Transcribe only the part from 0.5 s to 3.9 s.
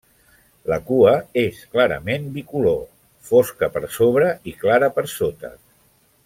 La cua és clarament bicolor, fosca per